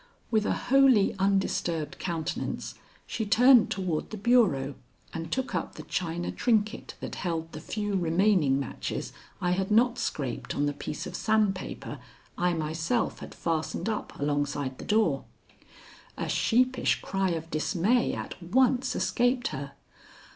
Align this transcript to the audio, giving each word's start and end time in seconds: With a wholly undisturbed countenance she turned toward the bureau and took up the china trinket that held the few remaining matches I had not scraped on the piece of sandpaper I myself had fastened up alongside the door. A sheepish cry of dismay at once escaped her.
With 0.31 0.47
a 0.47 0.51
wholly 0.71 1.15
undisturbed 1.19 1.99
countenance 1.99 2.73
she 3.05 3.23
turned 3.23 3.69
toward 3.69 4.09
the 4.09 4.17
bureau 4.17 4.73
and 5.13 5.31
took 5.31 5.53
up 5.53 5.75
the 5.75 5.83
china 5.83 6.31
trinket 6.31 6.95
that 7.01 7.13
held 7.21 7.51
the 7.51 7.61
few 7.61 7.95
remaining 7.95 8.59
matches 8.59 9.13
I 9.39 9.51
had 9.51 9.69
not 9.69 9.99
scraped 9.99 10.55
on 10.55 10.65
the 10.65 10.73
piece 10.73 11.05
of 11.05 11.15
sandpaper 11.15 11.99
I 12.35 12.55
myself 12.55 13.19
had 13.19 13.35
fastened 13.35 13.89
up 13.89 14.19
alongside 14.19 14.79
the 14.79 14.85
door. 14.85 15.25
A 16.17 16.27
sheepish 16.27 17.03
cry 17.03 17.29
of 17.33 17.51
dismay 17.51 18.15
at 18.15 18.41
once 18.41 18.95
escaped 18.95 19.49
her. 19.49 19.73